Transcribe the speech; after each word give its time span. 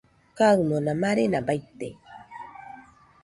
Kaɨmona 0.37 0.91
marena 1.01 1.39
baite 1.47 1.87